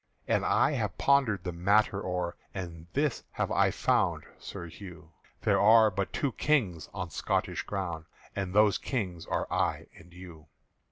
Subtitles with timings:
[0.27, 5.11] "And I have pondered the matter o'er, And this have I found, Sir Hugh,
[5.43, 10.47] There are but two Kings on Scotish ground, And those Kings are I and you.